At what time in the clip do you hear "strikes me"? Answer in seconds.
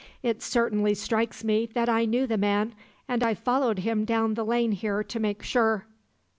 0.95-1.67